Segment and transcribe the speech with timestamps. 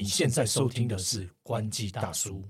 [0.00, 2.44] 你现在收听的是关机大叔。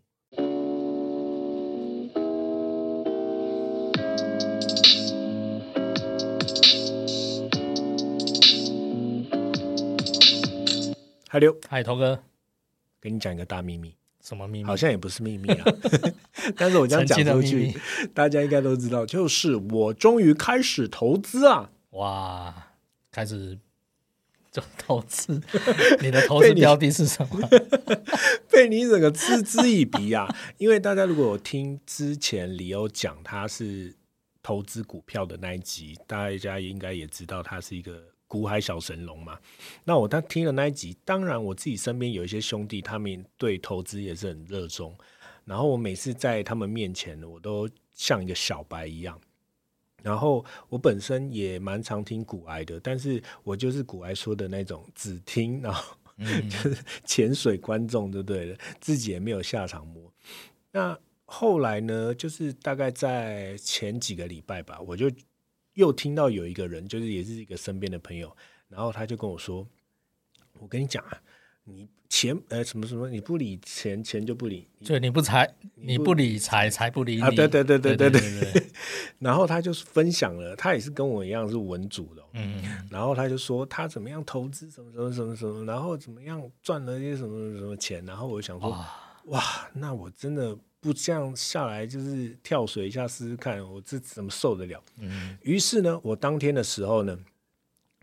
[11.26, 12.22] 嗨，刘，嗨，头哥，
[13.00, 14.64] 跟你讲一个大秘密，什么秘密？
[14.66, 15.64] 好像也不是秘密啊，
[16.54, 17.74] 但是我这样讲出去，
[18.12, 21.70] 大家应该都知道，就是我终于开始投资啊！
[21.92, 22.54] 哇，
[23.10, 23.67] 开始做
[24.76, 25.40] 投资，
[26.00, 27.48] 你的投资标的是什么？
[28.50, 30.26] 被你整个嗤之以鼻啊！
[30.58, 33.94] 因为大家如果有听之前李欧讲他是
[34.42, 39.38] 投资股票的那一集，大家应该也知道他是一个股海小神龙嘛。
[39.84, 44.96] 那我当听了那一集，当然我自己身边有一些兄弟，他们对投资也是很热衷。
[45.44, 49.18] 然后我每次在他们面前，我都像一个小白一样。
[50.02, 60.12] 然后我本身也蛮常听古癌的，但是我就是古癌说的那种只听，然后嗯 就是潜水观众，就对了，自己也没有下场摸。
[60.70, 65.10] 那后来呢，就是大概在前几个礼拜吧，我就
[65.74, 68.34] 又听到有一个人，就是也是一个身边的朋友，
[68.68, 69.66] 然后他就跟我说
[70.58, 71.20] ：“我跟你讲啊，
[71.64, 71.88] 你
[72.18, 78.66] 钱呃什么什么你不理钱钱就不理就你不财你不理财财不理你对对对对对对。
[79.20, 88.04] 然后他就是分享了他也是跟我一样是文主的嗯然后他就说他怎么样投资什么什么什么什么然后怎么样赚了一些什么什么什么钱。
[88.04, 88.68] 然后我想说
[89.26, 89.70] 哇。
[89.74, 97.16] 那我真的不这样下来就是跳水一下试试看我这怎么受得了嗯于是呢我当天的时候呢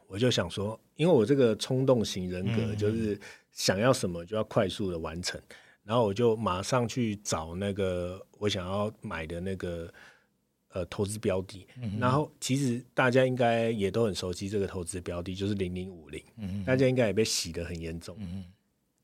[0.08, 3.20] 我就想说因为我这个冲动型人格就是
[3.56, 5.42] 想要什么就要快速的完成，
[5.84, 9.92] 然后我就马上去找那个我想要买的那个
[10.74, 18.16] 呃投资标的，嗯然后其实大家应该也都很熟悉这个投资标的，就是零零五零，嗯大家应该也被洗得很严重。
[18.20, 18.46] 嗯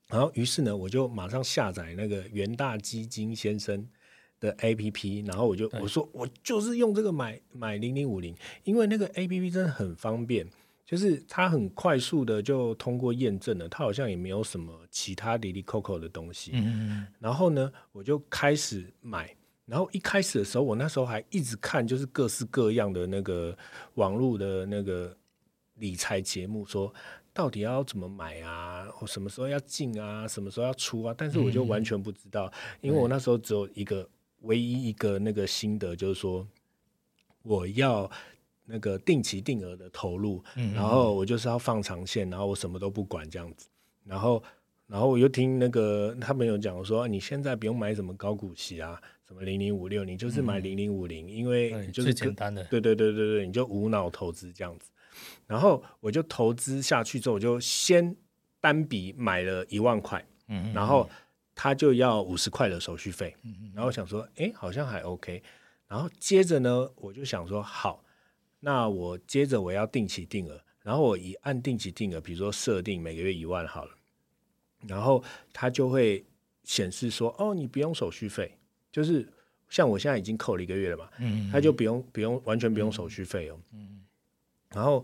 [0.08, 3.88] 然后于是呢，我就马上下载那个元大基金先生
[4.42, 10.46] 的 A P P，然后我就我说我就是用这个买买零零五零，因为那个 A P P 真的很方便，
[10.92, 16.52] 就是它很快速的就通过验证了，它好像也没有什么其他里里扣扣的东西。
[16.54, 19.34] 嗯然后呢，我就开始买。
[19.66, 23.58] 然后一开始的时候，我那时候还一直看，就是各式各样的那个
[23.94, 25.16] 网络的那个
[25.76, 26.94] 理财节目，说
[27.32, 31.16] 到底要怎么买啊，我什么时候要进啊，什么时候要出啊。
[31.18, 34.06] 但是我就完全不知道，因为我那时候只有一个
[34.42, 36.46] 唯一一个那个心得，就是说
[37.44, 38.12] 我要
[38.72, 43.68] 那个定期定额的投入，嗯然后我就是要放长线，然后我什么都不管这样子，
[44.06, 44.42] 然后
[44.88, 52.64] 然后我又听那个他们有讲说，你现在不用买什么高股息啊，什么零零五六，你就是买零零五零，因为你就是最简单的。
[52.66, 54.90] 对对对对对，你就无脑投资这样子。
[55.46, 58.16] 然后我就投资下去之后，我就先
[58.60, 61.10] 单笔买了一万块，嗯然后
[61.54, 63.36] 他就要五十块的手续费，
[63.74, 65.44] 然后我想说，哎，好像还 OK。
[65.88, 68.04] 然后接着呢，我就想说，好，
[68.62, 73.92] 那我接着我要定期定额，然后我一按定期定额，比如说设定每个月一万好了，
[74.88, 76.24] 然后它就会
[76.64, 78.56] 显示说，哦，你不用手续费，
[78.92, 79.28] 就是
[79.68, 83.60] 像我现在已经扣了一个月了嘛，嗯他就不用不用完全不用手续费哦。
[84.70, 85.04] 然后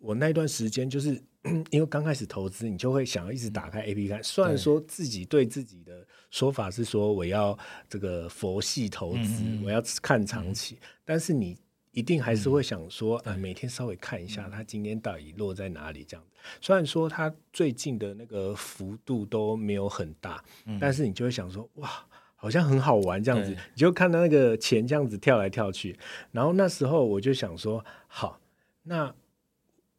[0.00, 1.22] 我那段时间就是
[1.70, 4.24] 因为刚开始投资，你就会想要一直打开 A P P 看。
[4.24, 7.56] 虽然说自己对自己的说法是说我要
[7.86, 11.56] 这个佛系投资，嗯嗯嗯我要看长期，但是你
[11.94, 16.32] 一定还是会想说，呃，每天稍微看一下它今天到底落在哪里这样子。
[16.60, 20.44] 虽然说它最近的那个幅度都没有很大，
[20.78, 21.90] 但是你就会想说，哇。
[22.36, 25.98] 好像很好玩这样子，你就看到那个钱这样子跳来跳去，
[26.30, 28.38] 然后那时候我就想说，好，
[28.82, 29.14] 那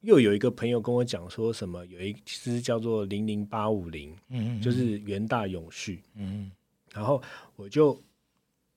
[0.01, 6.51] 又有一个朋友跟我讲说什么，有一只叫做零零八五零，嗯就是元大永续，嗯。
[6.93, 7.19] 然后
[7.55, 7.99] 我就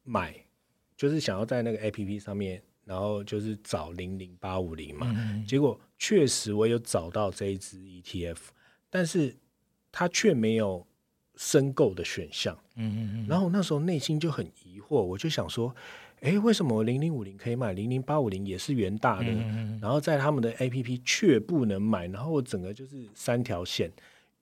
[0.02, 0.34] 买，
[0.96, 8.38] 就是想要在那个 A P P 上面，然后就是找零零八五零嘛，嗯结果确实我有找到这一支 ETF，
[8.88, 9.36] 但是
[9.92, 10.86] 它却没有
[11.36, 12.58] 申购的选项。
[12.76, 15.74] 嗯嗯然后那时候内心就很疑惑，我就想说，
[16.20, 23.92] 哎，为什么零零五零可以买，零零八五零也是元大的，嗯然后在他们的 A P P 却不能买，然后我整个就是三条线。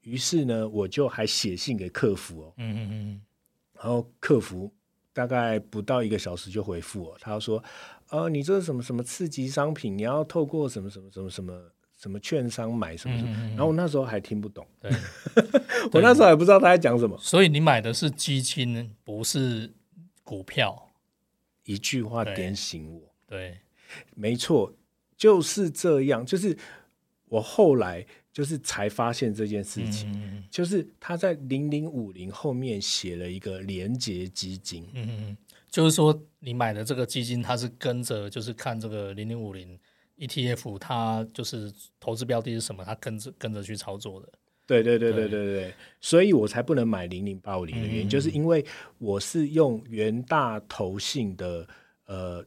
[0.03, 3.23] 于是呢，我就还写信给客服哦，嗯嗯。
[3.75, 4.73] 然后客服
[5.13, 7.63] 大概不到一个小时就回复我，他说，
[8.11, 14.91] 呃，你这是什么什么刺激商品，你要透过什么什么什么什么什么券商买什么什么，然后我那时候还听不懂，对，
[15.93, 19.73] 我那时候还不知道他在讲什么，所以你买的是基金，不是
[20.23, 20.83] 股票。
[21.65, 23.13] 一句话点醒我。
[23.27, 23.59] 对，
[24.15, 24.73] 没错，
[25.17, 26.25] 就是这样。
[26.25, 26.57] 就是
[27.25, 35.37] 我后来就是才发现这件事情，嗯就是他在零零五零后面写了一个连结基金，嗯嗯，
[35.77, 39.79] 就是说你买的这个基金，它是跟着就是看这个零零五零
[40.17, 41.71] ETF，它就是
[42.01, 44.27] 投资标的是什么，它跟着跟着去操作的。
[44.67, 48.65] 对对对对对对对，所以我才不能买零零八五零的原因，嗯就是因为
[48.97, 51.69] 我是用元大投信的
[52.07, 52.43] 呃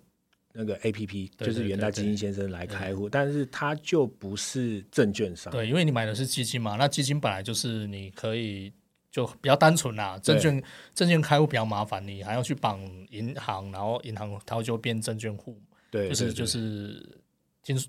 [0.52, 5.54] 那个 A P P，就是元大基金先生来开户，但是它就不是证券商。
[5.54, 8.74] 对，因为你买的是基金嘛，那基金本来就是你可以
[9.12, 10.64] 就比较单纯啦，证券
[10.94, 12.80] 证券开户比较麻烦，你还要去绑
[13.10, 15.60] 银行，然后银行它就变证券户，
[15.90, 17.20] 对，就是就是，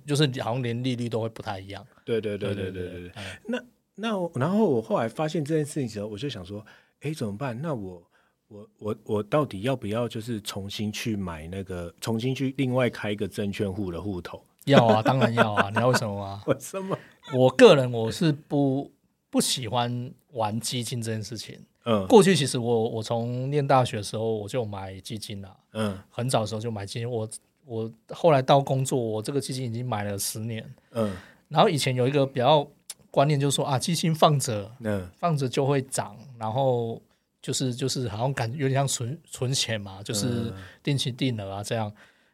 [0.07, 1.87] 就是好像连利率都会不太一样。
[2.07, 3.13] 对对对对对对。
[3.47, 3.63] 那
[3.95, 6.65] 那然后我后来发现这件事情之后，我就想说，
[7.01, 7.61] 哎，怎么办？
[7.61, 8.03] 那我
[8.49, 14.43] 我我我到底要不要就是重新去买那个，重新去另外开一个证券户的户头？
[14.65, 15.69] 要啊，当然要啊！
[15.69, 16.43] 你要什么啊？
[16.49, 16.99] 为什么？
[17.35, 18.91] 我个人我是不。
[19.31, 21.59] 不喜欢玩基金这件事情。
[21.87, 27.11] 嗯过去其实我我从念大学的时候我就买基金了，嗯很早的时候就买基金。
[27.11, 27.29] 我
[27.65, 30.75] 我后来到工作，我这个基金已经买了十年。
[30.93, 31.17] 嗯
[31.49, 32.67] 然后以前有一个比较
[33.11, 37.01] 观念，就是说啊，基金放着嗯放着就会涨，然后
[37.41, 41.93] 就是就是好像感觉有点像存存钱嘛，就是嗯定期定额啊这样。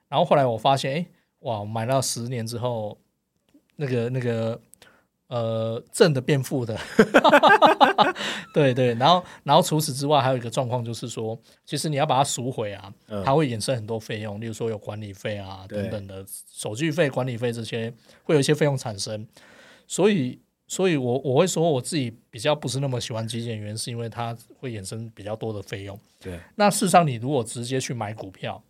[0.09, 1.07] 然后后来我发现，哎，
[1.41, 2.99] 哇，我买到十年之后，
[3.77, 4.61] 那个那个
[5.29, 6.79] 呃正的变负的，
[8.55, 8.95] 对对。
[8.95, 17.93] 然后然后除此之外，还有一个状况就是说，其实你要把它赎回啊，嗯它会衍生很多费用，例如说有管理费啊等等的手续费、管理费这些，
[18.25, 19.27] 会有一些费用产生。
[19.89, 25.99] 所以，所以我我会说我自己比较不是那么喜欢基原因，是因为它会衍生比较多的费用。
[26.21, 28.63] 对，那事实上，你如果直接去买股票，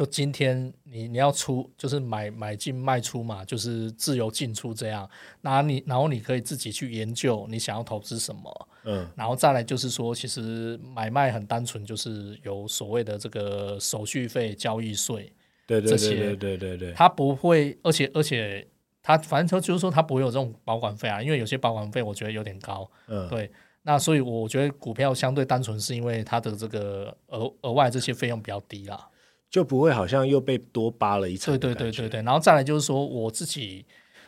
[0.00, 5.06] 就今天你你要出，就是买买进卖出嘛，就是自由进出这样。
[5.42, 15.30] 那你然后你可以自己去研究你想要投资什么，嗯然后再来就是说，其实买卖很单纯，就是有所谓的这个手续费、交易税，
[15.66, 18.66] 对对对对对对，它不会，而且而且
[19.02, 23.50] 它反正就是说它不会有这种保管费啊，因为有些保管费我觉得有点高，嗯对。
[23.82, 29.08] 那所以我觉得股票相对单纯，是因为它的这个额额外这些费用比较低啦。
[29.50, 31.74] 就不会好像又被多扒了一层对。
[31.74, 33.84] 对对对对，然后再来就是说我自己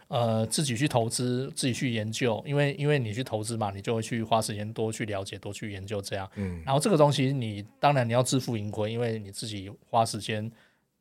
[0.08, 6.28] 呃自己去投资，自己去研究，因为因为你去投资嘛，你就会去花时间多去了解，多去研究这样。
[6.34, 10.50] 嗯然后这个东西你当然你要自负盈亏，因为你自己花时间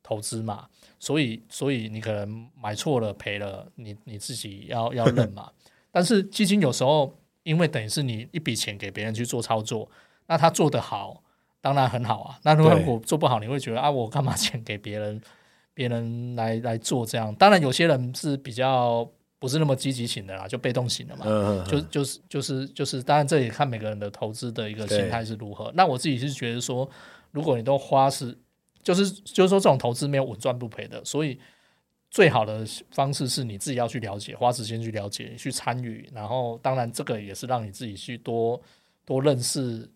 [0.03, 0.67] 投资嘛，
[0.99, 5.51] 所以所以你可能买错了赔了，你你自己要要认嘛。
[5.91, 7.13] 但是基金有时候
[7.43, 9.89] 因为等于是你一笔钱给别人去做操作，
[10.27, 11.21] 那他做得好，
[11.61, 12.39] 当然很好啊。
[12.43, 15.21] 那如果我做不好，你会觉得啊，我干嘛钱给别人，
[15.73, 17.33] 别人来来做这样？
[17.35, 19.07] 当然有些人是比较
[19.39, 21.25] 不是那么积极型的啦，就被动型的嘛。
[21.27, 25.71] 嗯，就就是就是就是，当然这也看每个人的投资的一个心态是如何。
[25.73, 26.89] 那我自己是觉得说，
[27.31, 28.37] 如果你都花是，
[28.83, 31.39] 就是就是说这种投资没有稳赚不赔的，所以
[32.09, 36.09] 最好的方式是你自己要去了解，花时间去了解，去参与。
[36.13, 38.61] 然后当然这个也是让你自己去多
[39.05, 39.89] 多认识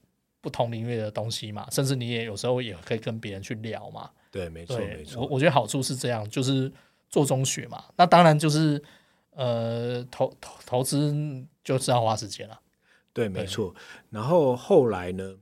[0.46, 4.12] 不同领域的东西嘛，甚至你也有时候也可以跟别人去聊嘛。
[4.30, 6.72] 对，没错没错，我错，我觉得好处是这样，就是
[7.10, 7.86] 做中学嘛。
[7.98, 8.80] 那当然就是
[9.32, 11.12] 呃投投投资
[11.64, 12.60] 就是要花时间了。
[13.12, 13.74] 对，没错。
[14.12, 15.34] 然后后来呢，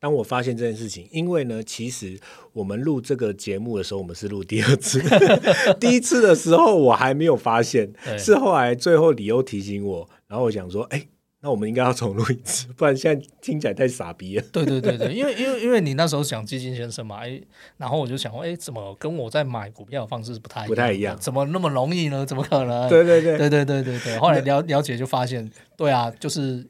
[0.00, 2.18] 当我发现这件事情，因为呢，其实
[2.52, 5.00] 我们录这个节目的时候，我们是录第二次，
[5.78, 11.06] 第一次的时候我还没有发现，是后来最后理由提醒我，然后我想说，哎，
[11.44, 14.44] 那我们应该要重录一次，不然现在听起来太傻逼了。
[14.52, 17.40] 对对对对，因为因为因为你那时候讲基金先生嘛，哎，
[17.76, 22.24] 然后我就想说，哎，怎么跟我在买股票的方式不太不太一样怎么那么容易呢？
[22.24, 22.88] 怎么可能？
[22.88, 26.64] 对对对，对对对对对，后来了了解就发现，对啊，就是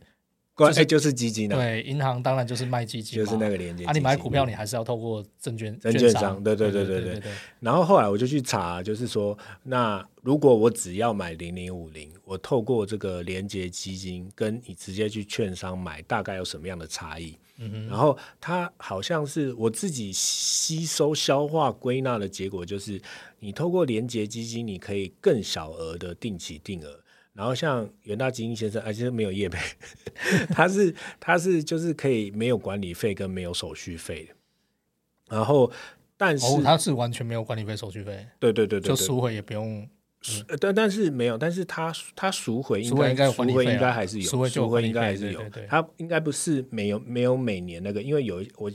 [0.55, 3.85] 就是关哎就是基金啊，对银行当然就是卖基金，就是那个连接。
[3.85, 17.39] 啊，你买股票你还是要透过证券证券商对对对对对对对，然后后来我就去查，就是说，那如果我只要买零零五零，我透过这个连接基金跟你直接去券商买，大概有什么样的差异？
[17.59, 23.01] 嗯哼，然后它好像是我自己吸收、消化、归纳的结果，就是
[23.41, 26.99] 你透过连接基金，你可以更小额的定期定额。
[27.35, 29.59] 然后像元大基金先生，而且没有业配，
[30.55, 34.35] 他是他是就是可以没有管理费跟没有手续费的。
[35.35, 35.71] 然后，
[36.17, 39.89] 但是、哦，它是完全没有管理费、手续费，对对对对对，就赎回也不用
[40.49, 48.71] 呃但但是没有，但是他他赎回应该赎回应该还是有，赎回应该还是有他应该不是没有没有每年那个，因为有我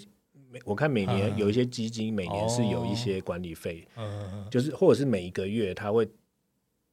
[0.66, 2.96] 我看每年嗯有一些基金每年是有一哦。
[2.96, 6.10] 些管理费，嗯，就是或者是每一个月他会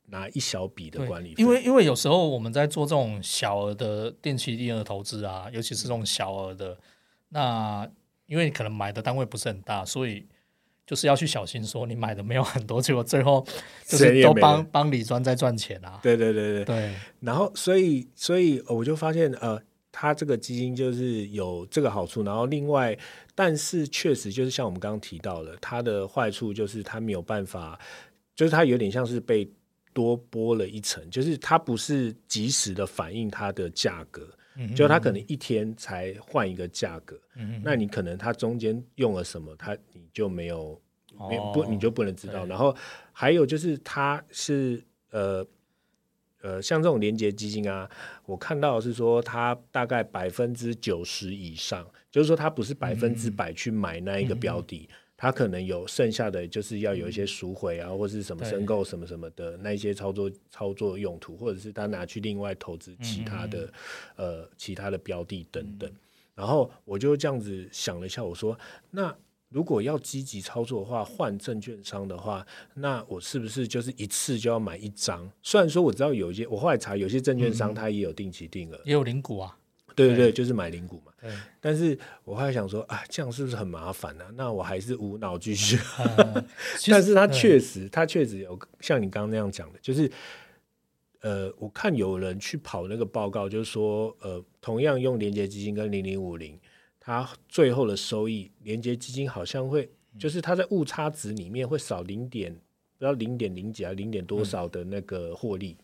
[0.06, 6.78] 拿一小笔的管理费，因为因为有时候我们在做这种小额的定期定额投资啊，尤其是这种小额的，
[7.30, 7.88] 那
[8.26, 10.26] 因为可能买的单位不是很大，所以
[10.86, 13.44] 就是要去小心说你买的没有很多，结果最后
[13.86, 15.98] 就是都帮帮李专在赚钱啊。
[16.02, 16.94] 对对对对对。
[17.20, 22.96] 然后所以所以我就发现呃，它这个基金就是有这个好处，然后另外，
[23.34, 27.78] 但是确实就是像我们刚刚提到的，它的坏处就是它没有办法，
[28.34, 29.50] 就是它有点像是被
[29.94, 34.28] 多拨了一层，就是它不是及时的反映它的价格。
[34.76, 40.80] 就它可能一天才换一个价格，嗯那你可能它中间用了什么，它你就没有，
[41.28, 42.46] 没不你就不能知道。
[42.46, 42.72] 然后
[43.10, 45.44] 还有就是它是呃
[46.40, 47.90] 呃，像这种连接基金啊，
[48.26, 54.88] 我看到是说它大概百分之九十以上，就是说它不是百分之百去买那一个标的。
[55.16, 63.72] 他可能有剩下的就是要有一些赎回啊，或是什么申购什么什么的那一些操作操作用途，或者是他拿去另外投资其他的
[64.16, 65.90] 呃其他的标的等等。
[66.34, 68.58] 然后我就这样子想了一下，我说
[68.90, 69.16] 那
[69.50, 72.44] 如果要积极操作的话，换证券商的话，
[72.74, 75.30] 那我是不是就是一次就要买一张？
[75.44, 79.56] 虽然说我知道有一些，我后来查有些证券商他也有定期定额，也有零股啊。
[79.94, 81.12] 对对对，就是买零股嘛。
[81.60, 84.24] 但是我还想说，啊，这样是不是很麻烦呢？
[84.34, 85.78] 那我还是无脑继续。
[86.90, 90.10] 但是他确实，他确实有像你刚刚那样讲的，就是
[91.20, 96.60] 呃，我看有人去跑那个报告，就是说，呃，同样用连接基金跟零零五零，
[97.00, 102.58] 它最后的收益，连接基金好像会，就是它在误差值里面会少零点，不
[102.98, 105.78] 知道零点零几啊，零点多少的那个获利。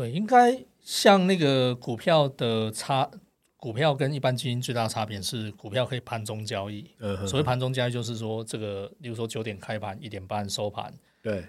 [0.00, 3.10] 对，应该像那个股票的差，
[3.58, 6.90] 股票跟一般基金最大的差别是，股票可以盘中交易。
[7.00, 10.90] 嗯，所谓盘中交易就是说，这个，例如说九点开盘，一点半收盘。
[11.20, 11.44] 对，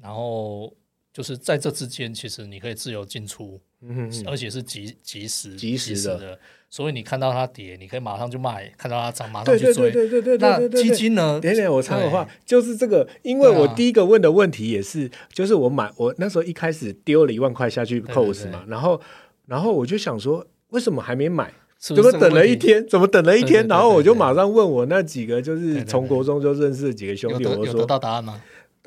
[0.00, 0.74] 然后
[1.12, 6.38] 就是在这之间，其实你可以自由进出，嗯而且是及及时及时的。
[6.68, 9.90] 所以你看到它跌，你可以马上就卖；看到它涨，马上去追。
[9.90, 11.38] 对对对对对对那基金呢？
[11.40, 19.00] 点点，我插个话，就是这个，因为我第一个问的问题也是，就是我买我那时候一开始丢了一万块下去 cos 嘛，然后
[19.46, 21.52] 然后我就想说，为什么还没买？
[21.78, 22.86] 怎么等了一天？
[22.88, 23.66] 怎么等了一天？
[23.68, 28.42] 然后我就马上问我那几个，就是从国中就认识的几个兄弟，我说得到答案吗？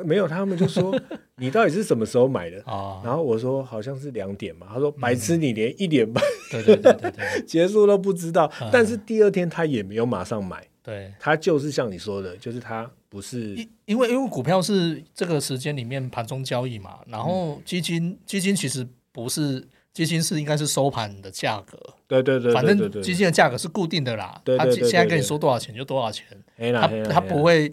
[0.06, 0.98] 没有，他们就说
[1.38, 2.58] 你到底是什么时候买的？
[3.03, 4.68] 然后我说好像是两点嘛。
[4.72, 7.12] 他说白痴，你连一点半对对对
[7.46, 8.51] 结束都不知道。
[8.72, 10.65] 但是第二天他也没有马上买。
[10.82, 17.00] 对，他就是像你说的，就是他不是因为因为股票是这个时间里面盘中交易嘛。
[17.08, 21.77] 然后基金基金其实不是基金是应该是收盘的价格。
[22.08, 24.41] 对对对，反正基金的价格是固定的啦。
[24.58, 26.25] 他现在跟你说多少钱就多少钱。
[26.58, 27.72] 他他不会。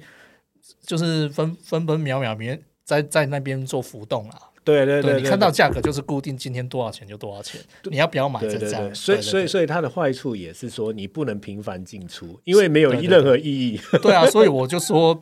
[0.87, 8.95] 就是分分分秒秒别在在那边做浮动啊，对对对，你看到价格就是固定，今天多少钱就多少钱，你要不要买这张？
[8.95, 13.81] 所以所以所以它的坏处也是说你不能频繁进出，因为没有任何意义。
[14.00, 15.12] 对啊，所以我就说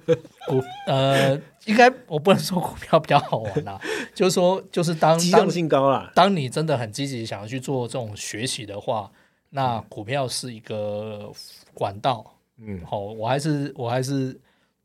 [0.47, 3.81] 股呃，应该我不能说股票比较好玩啦，
[4.15, 9.11] 就是说就是当机动性高啦，当你真的很积极想要去做这种学习的话，
[9.51, 11.33] 那股票是一个
[11.73, 12.35] 管道。
[12.59, 14.39] 嗯，好，我还是我还是。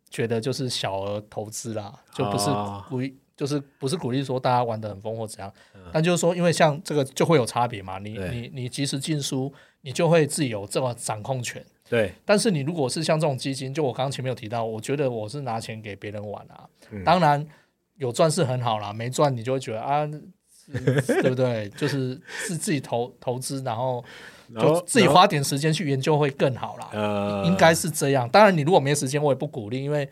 [0.09, 2.49] 觉得就是小额投资啦，就不是
[2.89, 5.53] 鼓励，就是不是鼓励说大家玩的很疯或怎样。
[5.91, 9.51] 但就是说，因为像这个就会有差别嘛，你你你及时进书，
[9.81, 11.63] 你就会自己有这么掌控权。
[11.89, 12.11] 对。
[12.25, 16.67] 但是你如果是像这种基金，就我刚刚前面有提到，我觉得我是拿钱给别人玩啊。
[17.05, 17.45] 当然
[17.95, 20.07] 有赚是很好啦，没赚你就会觉得啊，
[20.71, 21.69] 对不对？
[21.69, 24.03] 就是自自己投投资，然后。
[24.59, 28.27] 就自己花点时间去研究会更好啦，应该是这样。
[28.29, 30.09] 当然，你如果没时间，我也不鼓励，因为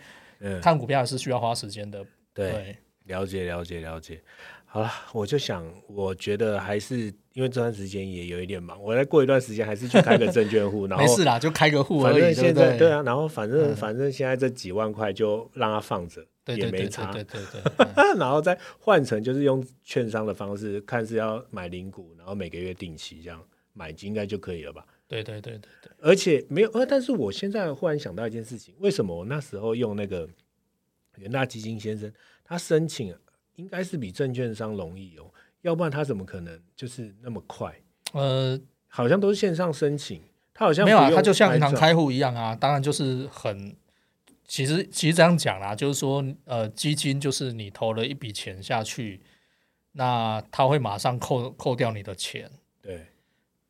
[0.61, 2.05] 看股票是需要花时间的。
[2.35, 4.21] 对，了解了解了解。
[4.67, 10.87] 好了，我就想，我觉得还是因为这段时间也有一点忙，我再过一段时间还是去开个证券户。
[10.89, 12.33] 然后没事啦，就开个户而已。
[12.33, 17.11] 现在对啊，然后反正反正现在这几万块就让它放着，也没差。
[17.11, 18.17] 对对 对。
[18.17, 23.39] 然后再换成就是用券商的方式，看是要买零股，然后每个月定期这样。
[23.73, 24.83] 买金应该就可以了吧？
[25.07, 30.27] 对对对对对，而且没有呃，但是我现在忽然想到一件事情，为什么我那时候用那个
[31.17, 32.11] 元大基金先生，
[32.43, 33.13] 他申请
[33.53, 37.73] 应该是比证券商容易哦，要不然他怎么可能就是那么快？
[38.13, 40.21] 呃，好像都是线上申请，
[40.53, 43.75] 他好像没有啊，他就像银行开户一样啊，当然就是很，
[44.45, 49.21] 其实其实这样讲啦，就是说呃，基金就是你投了一笔钱下去，
[49.93, 52.49] 那他会马上扣扣掉你的钱，
[52.81, 53.07] 对。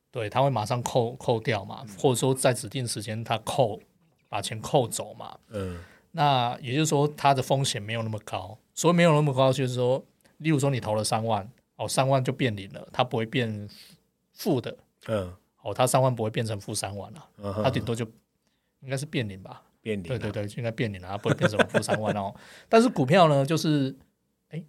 [0.10, 3.80] 对，他会马上扣扣掉嘛，或者说在指定时间他扣
[4.28, 5.38] 把钱扣走嘛。
[5.50, 5.78] 嗯，
[6.12, 8.58] 那也就是说，它的风险没有那么高。
[8.74, 10.04] 所以没有那么高，就是说
[10.38, 13.70] 例如说你投了三万，哦，三万就变零了，它不会变
[14.34, 14.76] 负的，
[15.08, 18.06] 嗯，哦，它三万不会变成负三万了，嗯它顶多就
[18.82, 19.64] 应该是变零吧？
[19.82, 22.34] 变零了，对对对，应该变零了，它不会变成负三万哦。
[22.68, 23.96] 但是股票呢，就是，
[24.50, 24.62] 哎，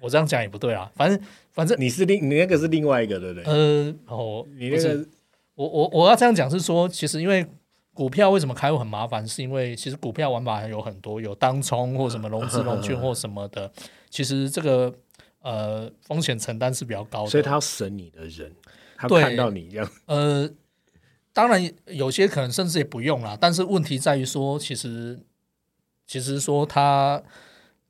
[0.00, 3.44] 我这样讲也不对啊，反正反正你是另你那个是另外一个，对不对？
[3.44, 5.06] 呃，哦，你那个
[5.54, 7.46] 我我我要这样讲是说，其实因为
[7.94, 13.70] 股票为什么开户很麻烦，是因为其实股票玩法有很多，有当冲或什么融资融券或什么的，
[14.10, 14.94] 其实这个
[15.42, 17.30] 呃风险承担是比较高的。
[17.30, 18.52] 所以他要审你的人，
[18.96, 20.50] 他看到你这样，呃，
[21.32, 25.20] 当然有些可能甚至也不用啦，但是问题在于说，其实
[26.06, 27.22] 其实说它。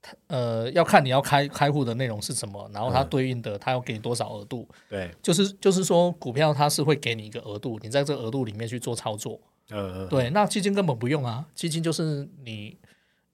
[0.04, 3.08] 它呃，要看你要开开户的内容是什么，然后它嗯。
[3.08, 9.40] 对应的他要给你多少额度，对，就是就是说股票它是会给你一个额度，你在这个额度里面去做操作，
[9.70, 12.76] 嗯嗯，对，那基金根本不用啊，基金就是你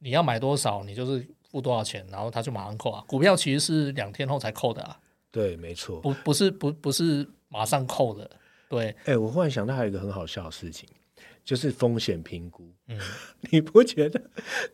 [0.00, 3.02] 你要买多少，你就是付多少钱，然后他就马上扣啊。
[3.06, 4.96] 股票其实是两天后才扣的啊，
[5.30, 6.00] 对，没错。
[6.00, 8.30] 不不是不不是马上扣的。
[8.68, 10.88] 对，哎，我忽然想到还有一个很好笑的事情，
[11.44, 12.70] 就是风险评估。
[12.88, 12.98] 嗯，
[13.50, 14.20] 你不觉得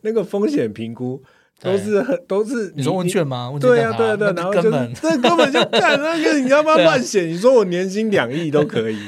[0.01, 1.23] 那个风险评估
[1.61, 3.57] 都是很都是你说问卷吗？
[3.61, 4.69] 对啊，对啊，对啊，然后就
[5.01, 7.21] 这根本就干那个，你要不要对啊乱写？
[7.31, 8.99] 你说我年薪两亿都可以，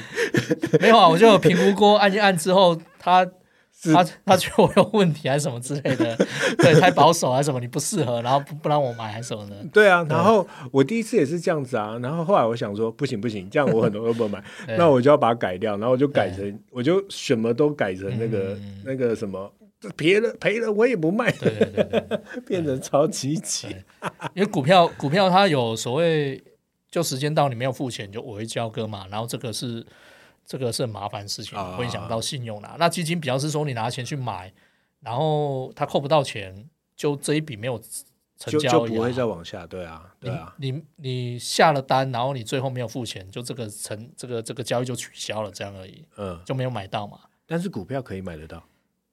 [0.79, 3.31] 没有啊，我就有评估过，按一按之后，他是
[3.93, 6.15] 他他觉得我有问题还是什么之类的，
[6.57, 9.55] 对，太保守还是什么，你不适合，然后不不让我买还是什么的。
[9.71, 10.05] 对啊。
[10.09, 14.43] 然后我第一次也是这样子啊，然后后来我想说，不行不行，这样我很多都不买，
[14.77, 19.51] 那我就要把它改掉，然后我就改成，我就什么都改成那个嗯那个什么。
[19.95, 22.19] 赔了赔了，我也不卖，对对对对。
[22.47, 23.67] 变成超级急。
[24.33, 26.43] 因为股票股票它有所谓，
[26.89, 29.85] 就时间到你没有付钱，就我会交割嘛，然后这个是
[30.47, 32.77] 这个是很麻烦的事情，啊会影响到信用啦。
[32.79, 34.51] 那基金比较是说你拿钱去买，
[35.01, 37.79] 然后他扣不到钱，就这一笔没有
[38.39, 46.39] 成交就不会再往下，对啊，对啊，你你你下了单，然后你最后没有付钱，就这个成这个这个交易就取消了，这样而已，嗯。
[46.45, 47.19] 就没有买到嘛。
[47.45, 48.63] 但是股票可以买得到，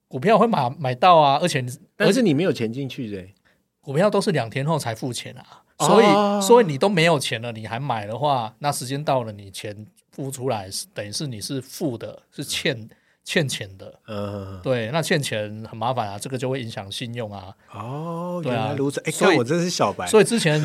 [0.07, 3.35] 股票会买买到啊，而且你但是你没有钱进去嘞。
[3.81, 6.07] 股票都是两天后才付钱啊，哦所以、
[6.47, 12.89] 所以你都没有钱了，你还买的话，那时间到了，你钱付出来，是等于是你是付的，是欠
[13.25, 13.99] 欠钱的。
[14.07, 17.53] 嗯，对，那欠钱很麻烦啊，这个就会影响信用啊。
[17.73, 19.01] 哦，对啊原来如此。
[19.01, 20.07] 哎，所以我真是小白。
[20.07, 20.65] 所以之前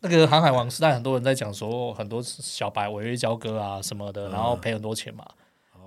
[0.00, 5.24] 那个航海王时代，很多人在讲说，很多小白违约交割啊什么的，然后赔很多钱嘛。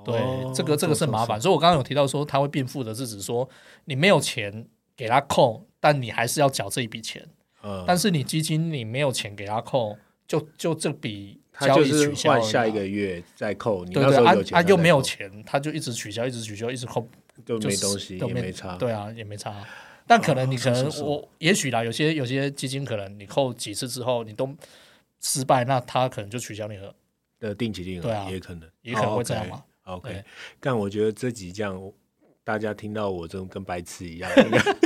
[0.06, 1.42] 对，哦这个这个是麻烦。
[1.42, 3.50] 所以我刚刚有提到说，他会变负的，是指说
[3.86, 7.28] 你没有钱给他扣，但你还是要缴这一笔钱。
[7.64, 17.08] 嗯，但是你基金你没有钱给他扣，就就这笔他就是换下一个月再扣，你对对，啊那时候有钱啊又没有钱，他就一直取消，一直取消，一直扣，
[17.46, 18.76] 就就没东西，都也没差。
[18.78, 19.66] 对啊，也没差。
[20.08, 24.54] 但可能你可能我也许啦，有些有些基金可能你扣几次之后你都
[25.22, 26.94] 失败，那他可能就取消你的，
[27.40, 29.64] 的定期定额对啊也可能，也可能会这样嘛。
[29.86, 30.24] OK，对
[30.60, 31.92] 但我觉得这集这样，
[32.44, 34.30] 大家听到我这种跟白痴一样，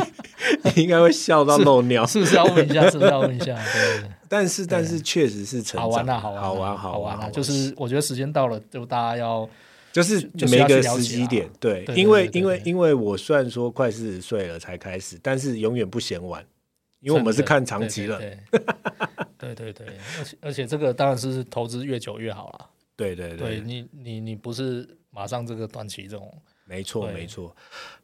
[0.53, 2.05] 应 该应该会笑到漏尿。
[2.05, 2.83] 是不是要问一下？
[2.89, 3.55] 是不是要问一下？
[3.55, 7.29] 对，但是但是确实是成长，好玩啊，好好玩啊，好好玩啊！
[7.29, 9.47] 就是我觉得时间到了，就大家要
[9.91, 16.45] 就是就是每个时机点，对，因为因为因为我虽然说快四十岁了才开始，但是永远不嫌晚，
[16.99, 18.19] 因为我们是看长期了，
[19.37, 19.87] 对对对
[20.19, 22.65] 而且而且这个当然是投资越久越好啦。
[22.95, 26.31] 对对对你你你不是马上这个短期这种，
[26.65, 27.55] 没错没错。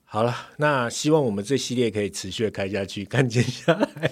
[0.06, 4.12] 好了，那希望我们这系列可以持续地开下去，看接下来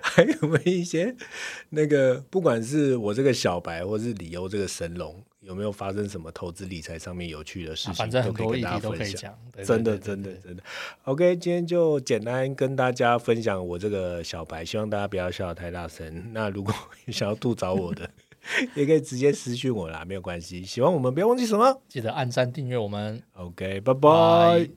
[0.00, 1.14] 还有没有一些
[1.70, 9.38] 那个，不管是我这个小白，或是李欧这个神龙，有没有发生什么投资理财上面有趣的事情，啊反正很多议都可以跟大题都可以家分享。
[9.54, 9.66] 讲。
[9.66, 10.62] 真的，真的，真的。
[11.04, 16.30] OK，今天就简单跟大家分享我这个小白，希望大家不要笑得太大声。
[16.32, 16.74] 那如果
[17.08, 18.08] 想要吐槽我的，
[18.74, 20.62] 也可以直接私讯我啦，没有关系。
[20.62, 23.22] 喜欢我们不要忘记什么记得按赞订阅我们。
[23.34, 24.00] ？OK，拜拜。
[24.00, 24.70] 拜